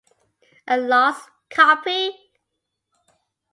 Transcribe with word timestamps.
A 0.67 0.77
Lost 0.77 1.29
Copy? 1.51 2.11